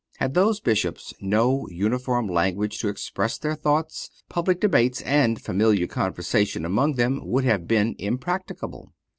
[0.17, 6.65] Had those Bishops no uniform language to express their thoughts, public debates and familiar conversation
[6.65, 8.93] among them would have been impracticable.